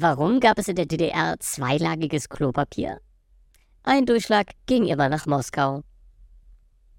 [0.00, 3.00] Warum gab es in der DDR zweilagiges Klopapier?
[3.82, 5.82] Ein Durchschlag ging immer nach Moskau.